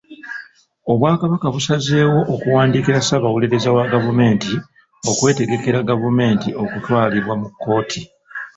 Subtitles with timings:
[0.91, 4.53] Obwakabaka busazeewo okuwandiikira Ssaabawolereza wa gavumenti
[5.09, 8.01] okwetegekera gavumenti okutwalibwa mu kkooti.